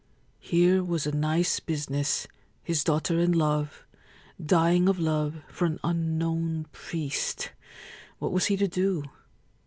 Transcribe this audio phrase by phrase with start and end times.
[0.39, 2.25] Here was a nice business—
[2.63, 3.85] his daughter in love—
[4.43, 7.51] dying of love for an unknown priest!
[8.17, 9.03] What was he to do